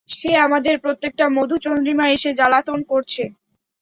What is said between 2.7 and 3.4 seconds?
করছে।